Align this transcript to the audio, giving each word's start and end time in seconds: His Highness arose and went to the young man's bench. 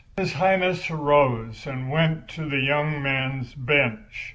His 0.17 0.33
Highness 0.33 0.89
arose 0.89 1.67
and 1.67 1.91
went 1.91 2.27
to 2.29 2.49
the 2.49 2.57
young 2.57 3.03
man's 3.03 3.53
bench. 3.53 4.29